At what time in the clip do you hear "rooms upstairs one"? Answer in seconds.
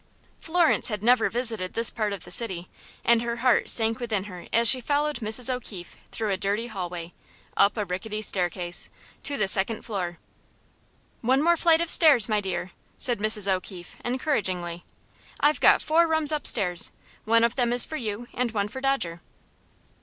16.07-17.43